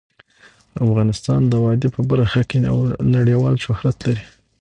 [0.85, 2.57] افغانستان د وادي په برخه کې
[3.15, 4.25] نړیوال شهرت لري.